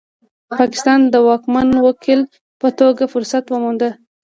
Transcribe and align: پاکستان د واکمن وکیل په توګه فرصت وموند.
پاکستان 0.53 0.99
د 1.13 1.15
واکمن 1.27 1.67
وکیل 1.87 2.21
په 2.61 2.67
توګه 2.79 3.03
فرصت 3.13 3.43
وموند. 3.49 3.81